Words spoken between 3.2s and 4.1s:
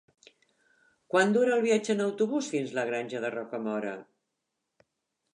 de Rocamora?